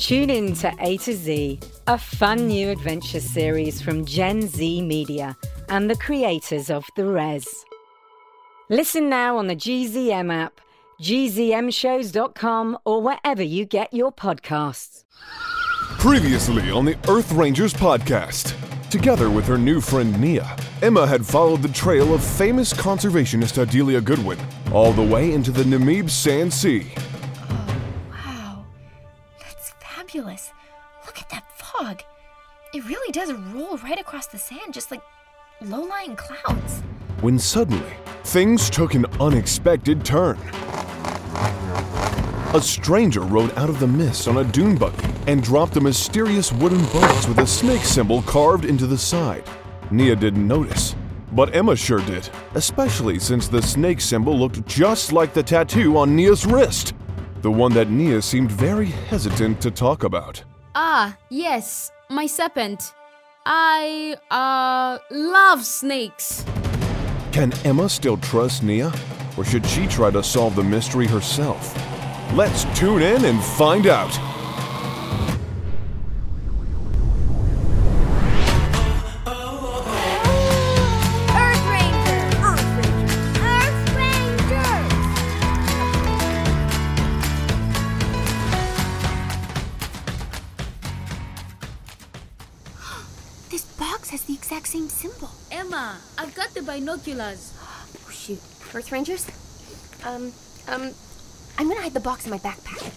[0.00, 5.36] Tune in to A to Z, a fun new adventure series from Gen Z Media
[5.68, 7.66] and the creators of The Res.
[8.70, 10.58] Listen now on the GZM app,
[11.02, 15.04] gzmshows.com, or wherever you get your podcasts.
[15.98, 18.56] Previously on the Earth Rangers podcast.
[18.88, 24.00] Together with her new friend Nia, Emma had followed the trail of famous conservationist Adelia
[24.00, 24.38] Goodwin
[24.72, 26.90] all the way into the Namib Sand Sea.
[30.10, 30.52] Fabulous.
[31.06, 32.02] Look at that fog.
[32.74, 35.02] It really does roll right across the sand, just like
[35.60, 36.80] low lying clouds.
[37.20, 37.92] When suddenly,
[38.24, 40.36] things took an unexpected turn.
[42.54, 46.50] A stranger rode out of the mist on a dune buggy and dropped a mysterious
[46.54, 49.44] wooden box with a snake symbol carved into the side.
[49.92, 50.96] Nia didn't notice,
[51.34, 56.16] but Emma sure did, especially since the snake symbol looked just like the tattoo on
[56.16, 56.94] Nia's wrist,
[57.42, 60.42] the one that Nia seemed very hesitant to talk about.
[60.74, 62.92] Ah, yes, my serpent.
[63.46, 66.44] I, uh, love snakes.
[67.32, 68.92] Can Emma still trust Nia?
[69.36, 71.74] Or should she try to solve the mystery herself?
[72.34, 74.12] Let's tune in and find out.
[94.70, 95.30] Same symbol.
[95.50, 97.52] Emma, I've got the binoculars.
[98.06, 98.38] Oh, shoot.
[98.72, 99.26] Earth Rangers?
[100.04, 100.32] Um,
[100.68, 100.94] um,
[101.58, 102.92] I'm gonna hide the box in my backpack.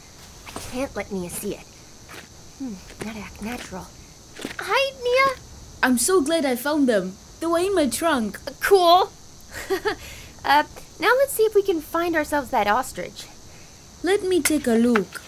[0.56, 1.66] I can't let Nia see it.
[2.60, 3.88] Hmm, gotta act natural.
[4.60, 5.42] Hi, Nia!
[5.82, 7.14] I'm so glad I found them.
[7.40, 8.40] They were in my trunk.
[8.60, 9.10] Cool.
[10.46, 10.64] uh,
[11.00, 13.26] now let's see if we can find ourselves that ostrich.
[14.04, 15.24] Let me take a look.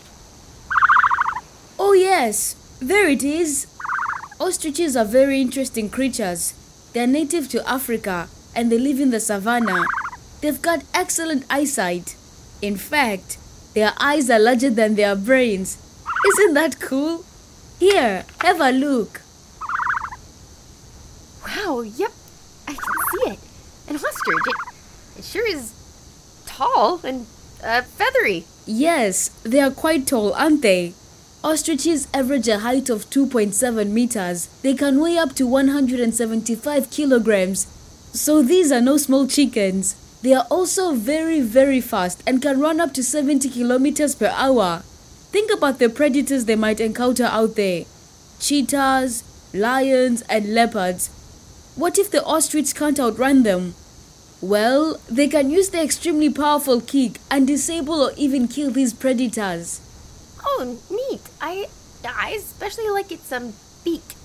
[1.80, 3.66] Oh, yes, there it is.
[4.38, 6.54] Ostriches are very interesting creatures.
[6.92, 9.86] They're native to Africa and they live in the savannah.
[10.42, 12.18] They've got excellent eyesight.
[12.62, 13.38] In fact,
[13.74, 15.78] their eyes are larger than their brains.
[16.28, 17.24] Isn't that cool?
[17.80, 19.22] Here, have a look.
[21.48, 22.12] Wow, yep,
[22.68, 23.40] I can see it.
[23.88, 24.48] An ostrich.
[24.48, 25.74] It, it sure is
[26.46, 27.26] tall and
[27.64, 28.46] uh, feathery.
[28.66, 30.94] Yes, they are quite tall, aren't they?
[31.46, 34.48] Ostriches average a height of 2.7 meters.
[34.64, 37.68] They can weigh up to 175 kilograms.
[38.14, 39.96] So these are no small chickens.
[40.24, 44.82] They are also very, very fast and can run up to 70 kilometers per hour.
[45.30, 47.86] Think about the predators they might encounter out there
[48.40, 49.24] cheetahs,
[49.54, 51.12] lions, and leopards.
[51.76, 53.76] What if the ostrich can't outrun them?
[54.42, 59.85] Well, they can use their extremely powerful kick and disable or even kill these predators.
[60.46, 61.22] Oh, neat.
[61.42, 61.68] I,
[62.08, 64.16] I especially like its um beak.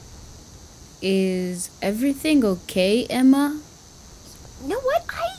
[1.02, 3.60] Is everything okay, Emma?
[4.62, 5.04] You know what?
[5.08, 5.36] I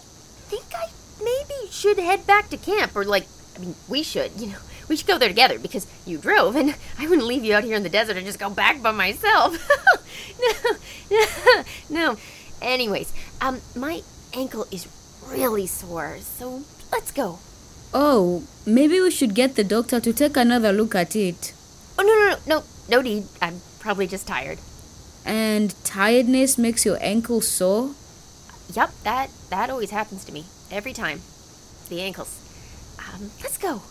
[0.49, 0.87] think I
[1.23, 4.31] maybe should head back to camp, or like, I mean, we should.
[4.39, 4.57] You know,
[4.89, 7.75] we should go there together because you drove, and I wouldn't leave you out here
[7.75, 9.55] in the desert and just go back by myself.
[10.41, 10.71] no,
[11.17, 12.17] no, no.
[12.61, 14.01] Anyways, um, my
[14.33, 14.87] ankle is
[15.27, 17.39] really sore, so let's go.
[17.93, 21.53] Oh, maybe we should get the doctor to take another look at it.
[21.99, 23.25] Oh no, no, no, no, no need.
[23.41, 24.59] I'm probably just tired.
[25.25, 27.91] And tiredness makes your ankle sore?
[28.73, 31.21] Yup, that that always happens to me every time.
[31.89, 32.39] The ankles.
[32.97, 33.81] Um, let's go.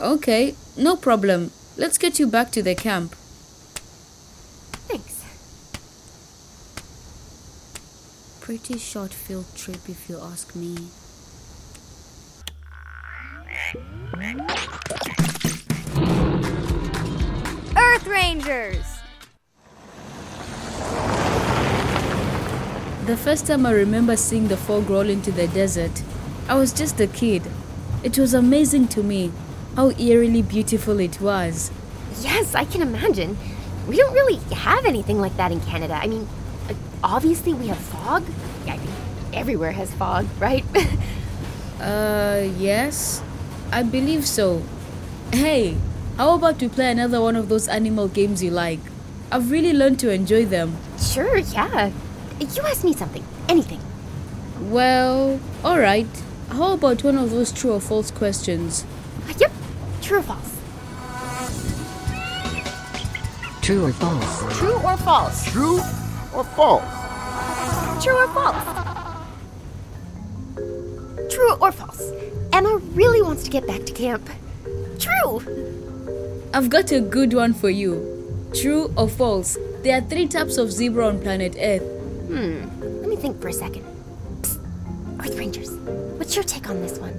[0.00, 1.52] Okay, no problem.
[1.76, 3.14] Let's get you back to the camp.
[4.88, 5.22] Thanks.
[8.40, 10.88] Pretty short field trip, if you ask me.
[18.48, 19.00] Rangers!
[23.06, 26.02] The first time I remember seeing the fog roll into the desert,
[26.48, 27.42] I was just a kid.
[28.02, 29.32] It was amazing to me
[29.76, 31.70] how eerily beautiful it was.
[32.20, 33.36] Yes, I can imagine.
[33.86, 35.94] We don't really have anything like that in Canada.
[35.94, 36.28] I mean,
[37.02, 38.24] obviously we have fog.
[38.66, 38.94] Yeah, I mean,
[39.32, 40.64] everywhere has fog, right?
[41.80, 43.22] Uh, yes,
[43.70, 44.64] I believe so.
[45.32, 45.76] Hey,
[46.18, 48.80] How about we play another one of those animal games you like?
[49.30, 50.76] I've really learned to enjoy them.
[51.00, 51.92] Sure, yeah.
[52.40, 53.22] You ask me something.
[53.48, 53.78] Anything.
[54.60, 56.08] Well, alright.
[56.48, 58.84] How about one of those true or false questions?
[59.28, 59.52] Uh, Yep.
[60.02, 60.56] True or false?
[63.62, 64.58] True or false?
[64.58, 65.52] True or false?
[65.52, 65.78] True
[66.34, 68.02] or false?
[68.02, 68.64] True or false?
[71.32, 72.10] True or false?
[72.52, 74.28] Emma really wants to get back to camp.
[74.98, 75.42] True.
[76.54, 78.50] I've got a good one for you.
[78.54, 79.56] True or false?
[79.82, 81.82] There are three types of zebra on planet Earth.
[82.28, 82.62] Hmm.
[83.00, 83.84] Let me think for a second.
[84.42, 84.58] Psst.
[85.20, 85.70] Earth Rangers,
[86.18, 87.14] what's your take on this one?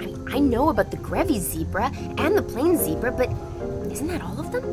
[0.00, 3.30] I mean, I know about the Grevy zebra and the plain zebra, but
[3.92, 4.64] isn't that all of them?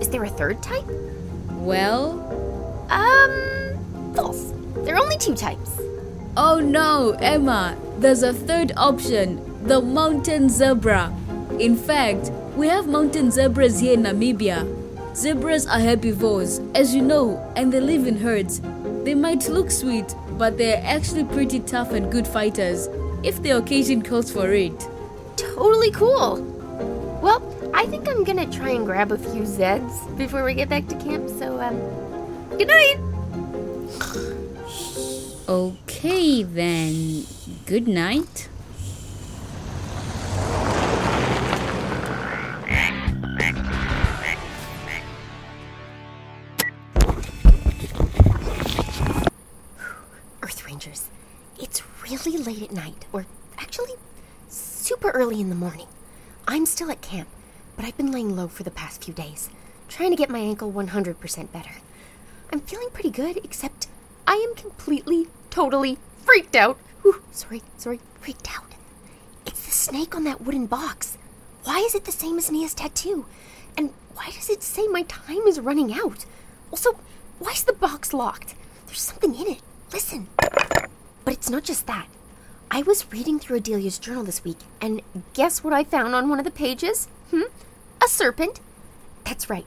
[0.00, 0.84] Is there a third type?
[1.50, 2.18] Well,
[2.90, 4.52] Um, false.
[4.84, 5.70] There are only two types.
[6.36, 11.12] oh no, Emma, there's a third option the mountain zebra.
[11.60, 14.66] In fact, we have mountain zebras here in Namibia.
[15.14, 18.60] Zebras are herbivores, as you know, and they live in herds.
[19.04, 22.88] They might look sweet, but they're actually pretty tough and good fighters,
[23.22, 24.88] if the occasion calls for it.
[25.36, 26.42] Totally cool.
[27.22, 27.42] Well,
[27.74, 30.96] I think I'm gonna try and grab a few Zeds before we get back to
[30.96, 31.76] camp, so, um,
[32.58, 32.98] good night.
[35.48, 37.24] Okay then,
[37.66, 38.48] good night.
[55.02, 55.88] Super early in the morning.
[56.46, 57.28] I'm still at camp,
[57.74, 59.50] but I've been laying low for the past few days,
[59.88, 61.72] trying to get my ankle 100% better.
[62.52, 63.88] I'm feeling pretty good, except
[64.28, 66.78] I am completely, totally freaked out.
[67.02, 68.76] Whew, sorry, sorry, freaked out.
[69.44, 71.18] It's the snake on that wooden box.
[71.64, 73.26] Why is it the same as Nia's tattoo?
[73.76, 76.26] And why does it say my time is running out?
[76.70, 76.92] Also,
[77.40, 78.54] why is the box locked?
[78.86, 79.62] There's something in it.
[79.92, 80.28] Listen.
[80.38, 82.06] But it's not just that.
[82.74, 85.02] I was reading through Adelia's journal this week, and
[85.34, 87.06] guess what I found on one of the pages?
[87.30, 87.42] Hmm?
[88.02, 88.60] A serpent.
[89.24, 89.66] That's right.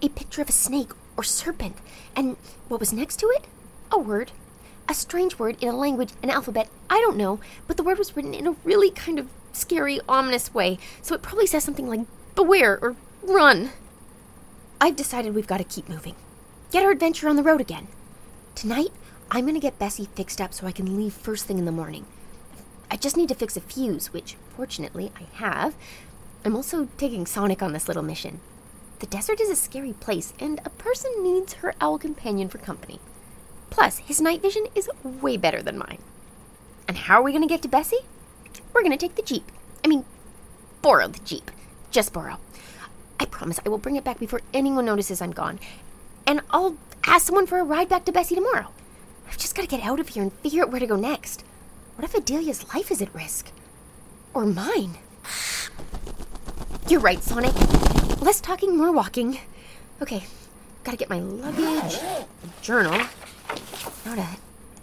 [0.00, 0.88] A picture of a snake
[1.18, 1.76] or serpent.
[2.16, 2.38] And
[2.68, 3.44] what was next to it?
[3.92, 4.32] A word.
[4.88, 8.16] A strange word in a language, an alphabet, I don't know, but the word was
[8.16, 12.06] written in a really kind of scary, ominous way, so it probably says something like
[12.34, 13.72] beware or run.
[14.80, 16.14] I've decided we've got to keep moving.
[16.70, 17.88] Get our adventure on the road again.
[18.54, 18.92] Tonight,
[19.30, 21.70] I'm going to get Bessie fixed up so I can leave first thing in the
[21.70, 22.06] morning.
[22.90, 25.74] I just need to fix a fuse, which fortunately I have.
[26.44, 28.40] I'm also taking Sonic on this little mission.
[29.00, 33.00] The desert is a scary place, and a person needs her owl companion for company.
[33.68, 35.98] Plus, his night vision is way better than mine.
[36.88, 38.06] And how are we going to get to Bessie?
[38.72, 39.50] We're going to take the Jeep.
[39.84, 40.04] I mean,
[40.82, 41.50] borrow the Jeep.
[41.90, 42.38] Just borrow.
[43.18, 45.58] I promise I will bring it back before anyone notices I'm gone.
[46.26, 48.70] And I'll ask someone for a ride back to Bessie tomorrow.
[49.28, 51.44] I've just got to get out of here and figure out where to go next.
[51.96, 53.50] What if Adelia's life is at risk?
[54.34, 54.98] Or mine?
[56.88, 57.54] You're right, Sonic.
[58.20, 59.38] Less talking, more walking.
[60.02, 60.24] Okay,
[60.84, 61.98] gotta get my luggage,
[62.60, 62.92] journal.
[64.04, 64.26] Now to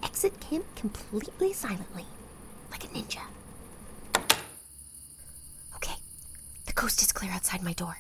[0.03, 2.05] exit camp completely silently,
[2.71, 3.21] like a ninja.
[5.75, 5.95] Okay,
[6.65, 7.97] the coast is clear outside my door.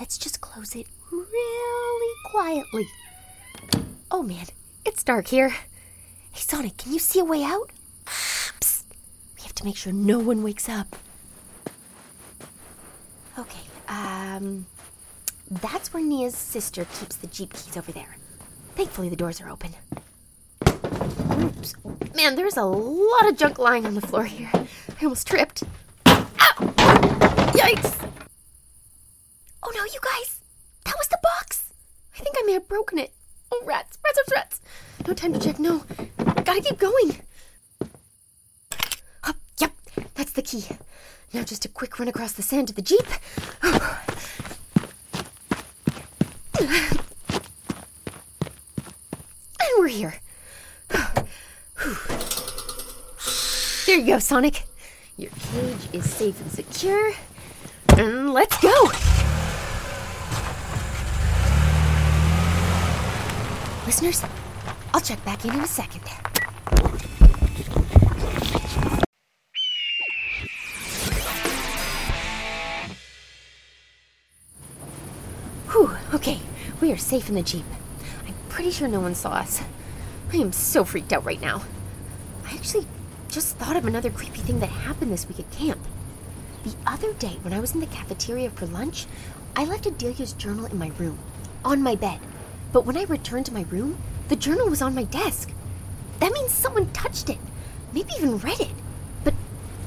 [0.00, 2.88] Let's just close it really quietly.
[4.10, 4.46] Oh man,
[4.86, 5.50] it's dark here.
[5.50, 7.70] Hey Sonic, can you see a way out?
[8.06, 8.84] Psst.
[9.36, 10.96] We have to make sure no one wakes up.
[13.38, 14.66] Okay, um.
[15.48, 18.16] That's where Nia's sister keeps the Jeep keys over there.
[18.74, 19.74] Thankfully, the doors are open.
[20.66, 21.74] Oops.
[22.16, 24.50] Man, there's a lot of junk lying on the floor here.
[24.52, 25.62] I almost tripped.
[26.06, 26.22] Ow!
[27.54, 28.10] Yikes!
[29.62, 30.40] Oh no, you guys!
[30.84, 31.72] That was the box!
[32.16, 33.12] I think I may have broken it.
[33.52, 34.60] Oh, rats, rats, rats, rats!
[35.06, 35.84] No time to check, no.
[36.44, 37.20] Gotta keep going.
[39.24, 39.72] Oh, yep,
[40.14, 40.64] that's the key.
[41.32, 43.06] Now just a quick run across the sand to the Jeep.
[49.58, 50.14] And we're here.
[53.86, 54.64] There you go, Sonic.
[55.16, 57.12] Your cage is safe and secure.
[57.90, 58.90] And let's go!
[63.86, 64.22] Listeners,
[64.92, 66.02] I'll check back in in a second.
[76.86, 77.64] We are safe in the Jeep.
[78.28, 79.60] I'm pretty sure no one saw us.
[80.32, 81.62] I am so freaked out right now.
[82.44, 82.86] I actually
[83.28, 85.80] just thought of another creepy thing that happened this week at camp.
[86.62, 89.06] The other day, when I was in the cafeteria for lunch,
[89.56, 91.18] I left Adelia's journal in my room,
[91.64, 92.20] on my bed.
[92.72, 95.50] But when I returned to my room, the journal was on my desk.
[96.20, 97.38] That means someone touched it,
[97.92, 98.74] maybe even read it.
[99.24, 99.34] But,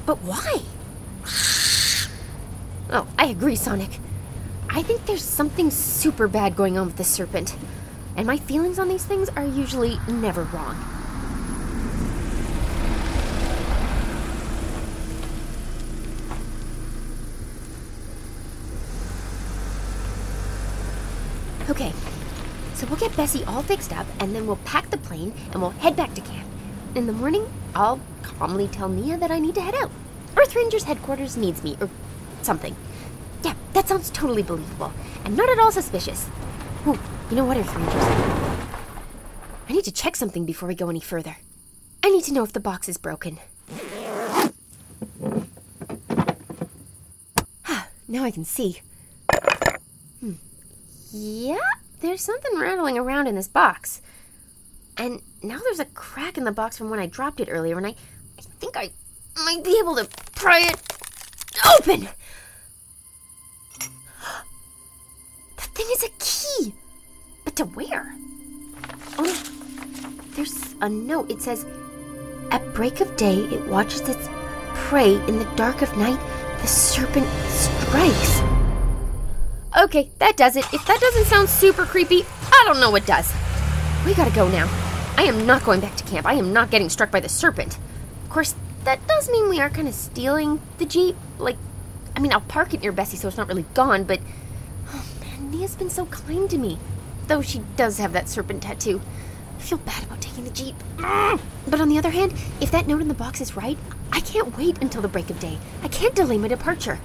[0.04, 0.58] but why?
[2.92, 4.00] Oh, I agree, Sonic.
[4.80, 7.54] I think there's something super bad going on with the serpent.
[8.16, 10.74] And my feelings on these things are usually never wrong.
[21.68, 21.92] Okay,
[22.72, 25.72] so we'll get Bessie all fixed up, and then we'll pack the plane and we'll
[25.72, 26.48] head back to camp.
[26.94, 29.90] In the morning, I'll calmly tell Nia that I need to head out.
[30.38, 31.90] Earth Rangers headquarters needs me, or
[32.40, 32.74] something.
[33.42, 34.92] Yeah, that sounds totally believable,
[35.24, 36.26] and not at all suspicious.
[36.86, 36.98] Ooh,
[37.30, 37.70] you know what, Earth?
[39.68, 41.36] I need to check something before we go any further.
[42.02, 43.38] I need to know if the box is broken.
[47.66, 48.80] Ah, now I can see.
[50.20, 50.32] Hmm.
[51.12, 51.58] Yeah,
[52.00, 54.00] there's something rattling around in this box.
[54.96, 57.86] And now there's a crack in the box from when I dropped it earlier, and
[57.86, 57.94] I,
[58.38, 58.90] I think I
[59.44, 60.80] might be able to pry it
[61.78, 62.08] open.
[65.80, 66.74] Thing is a key.
[67.44, 68.14] But to where?
[69.18, 69.42] Oh,
[70.34, 71.30] there's a note.
[71.30, 71.64] It says,
[72.50, 74.28] At break of day, it watches its
[74.74, 75.14] prey.
[75.26, 76.20] In the dark of night,
[76.60, 78.40] the serpent strikes.
[79.80, 80.66] Okay, that does it.
[80.72, 83.32] If that doesn't sound super creepy, I don't know what does.
[84.04, 84.68] We gotta go now.
[85.16, 86.26] I am not going back to camp.
[86.26, 87.78] I am not getting struck by the serpent.
[88.24, 91.16] Of course, that does mean we are kind of stealing the Jeep.
[91.38, 91.56] Like,
[92.16, 94.20] I mean, I'll park it near Bessie so it's not really gone, but.
[95.50, 96.78] Nia's been so kind to me.
[97.26, 99.00] Though she does have that serpent tattoo.
[99.58, 100.76] I feel bad about taking the Jeep.
[101.66, 103.76] But on the other hand, if that note in the box is right,
[104.12, 105.58] I can't wait until the break of day.
[105.82, 107.00] I can't delay my departure.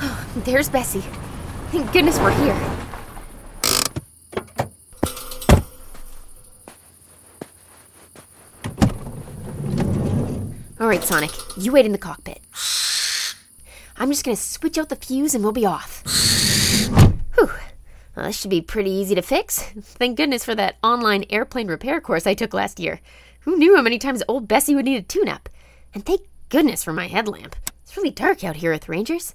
[0.00, 1.04] Oh, there's Bessie.
[1.70, 2.54] Thank goodness we're here.
[10.80, 12.40] All right, Sonic, you wait in the cockpit.
[13.98, 16.02] I'm just gonna switch out the fuse and we'll be off.
[18.24, 19.62] This should be pretty easy to fix.
[19.80, 23.00] Thank goodness for that online airplane repair course I took last year.
[23.40, 25.48] Who knew how many times old Bessie would need a tune up?
[25.94, 27.54] And thank goodness for my headlamp.
[27.82, 29.34] It's really dark out here, Earth Rangers.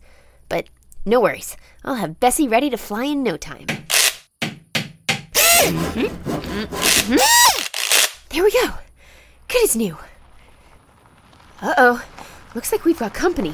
[0.49, 0.67] But
[1.05, 1.55] no worries.
[1.85, 3.67] I'll have Bessie ready to fly in no time.
[8.29, 8.69] There we go.
[9.47, 9.97] Good as new.
[11.61, 12.05] Uh oh.
[12.55, 13.53] Looks like we've got company.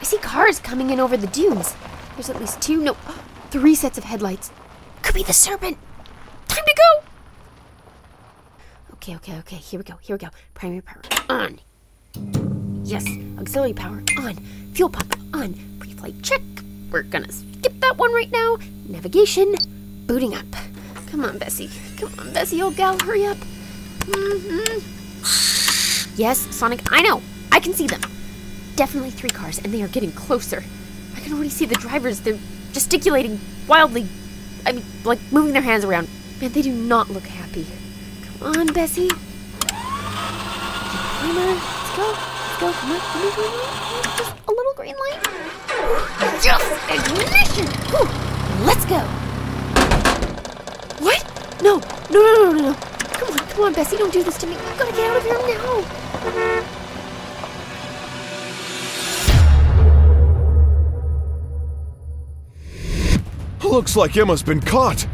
[0.00, 1.74] I see cars coming in over the dunes.
[2.14, 2.94] There's at least two, no,
[3.50, 4.50] three sets of headlights.
[5.14, 5.78] Be the serpent.
[6.48, 7.04] Time to go.
[8.94, 9.56] Okay, okay, okay.
[9.56, 9.94] Here we go.
[10.00, 10.30] Here we go.
[10.54, 11.60] Primary power on.
[12.82, 13.06] Yes.
[13.38, 14.34] Auxiliary power on.
[14.72, 15.54] Fuel pump on.
[15.78, 16.42] Pre-flight check.
[16.90, 18.58] We're gonna skip that one right now.
[18.88, 19.54] Navigation.
[20.06, 20.46] Booting up.
[21.12, 21.70] Come on, Bessie.
[21.96, 22.98] Come on, Bessie, old gal.
[22.98, 23.36] Hurry up.
[24.00, 24.80] Mm-hmm.
[26.16, 27.22] Yes, Sonic, I know.
[27.52, 28.00] I can see them.
[28.74, 30.64] Definitely three cars, and they are getting closer.
[31.14, 32.18] I can already see the drivers.
[32.20, 32.38] They're
[32.72, 34.08] gesticulating wildly.
[34.66, 36.08] I mean, like moving their hands around.
[36.40, 37.66] Man, they do not look happy.
[38.40, 39.08] Come on, Bessie.
[39.08, 39.18] Come
[41.36, 42.12] on, let's go.
[42.12, 42.72] Let's go.
[42.72, 43.50] Come on, come on, come on.
[44.16, 45.22] Just a little green light.
[46.42, 47.66] Just ignition.
[47.92, 48.08] Whew.
[48.64, 49.00] Let's go.
[51.04, 51.20] What?
[51.62, 51.80] No,
[52.10, 52.74] no, no, no, no, no.
[52.74, 54.56] Come on, come on, Bessie, don't do this to me.
[54.56, 55.84] We've got to get out of here now.
[63.74, 65.04] Looks like Emma's been caught.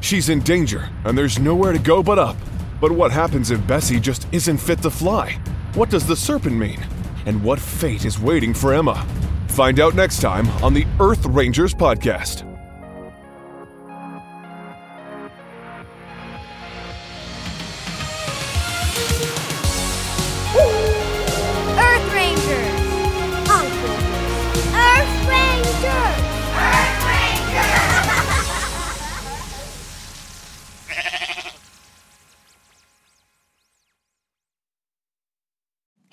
[0.00, 2.36] She's in danger, and there's nowhere to go but up.
[2.80, 5.32] But what happens if Bessie just isn't fit to fly?
[5.74, 6.80] What does the serpent mean?
[7.26, 9.04] And what fate is waiting for Emma?
[9.48, 12.53] Find out next time on the Earth Rangers podcast.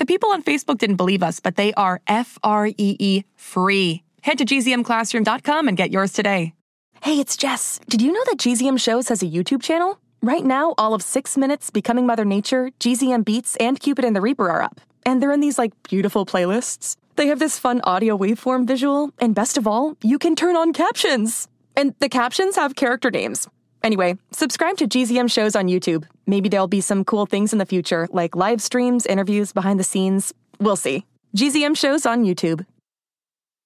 [0.00, 4.02] The people on Facebook didn't believe us, but they are F R E E free.
[4.22, 6.54] Head to gzmclassroom.com and get yours today.
[7.02, 7.80] Hey, it's Jess.
[7.86, 9.98] Did you know that GZM Shows has a YouTube channel?
[10.22, 14.22] Right now, all of Six Minutes, Becoming Mother Nature, GZM Beats, and Cupid and the
[14.22, 14.80] Reaper are up.
[15.04, 16.96] And they're in these, like, beautiful playlists.
[17.16, 20.72] They have this fun audio waveform visual, and best of all, you can turn on
[20.72, 21.46] captions.
[21.76, 23.48] And the captions have character names.
[23.82, 26.04] Anyway, subscribe to GZM shows on YouTube.
[26.26, 29.84] Maybe there'll be some cool things in the future, like live streams, interviews, behind the
[29.84, 30.34] scenes.
[30.58, 31.06] We'll see.
[31.36, 32.66] GZM shows on YouTube.